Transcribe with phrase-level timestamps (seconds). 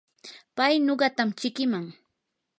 [0.55, 1.85] pay nuqatam chikiman.